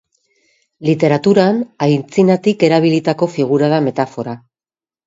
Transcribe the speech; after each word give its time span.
Literaturan 0.87 1.61
antzinatik 1.89 2.67
erabilitako 2.71 3.31
figura 3.39 3.75
da 3.77 3.85
metafora. 3.91 4.41